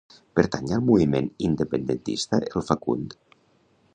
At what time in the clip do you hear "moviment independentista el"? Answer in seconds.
0.85-2.67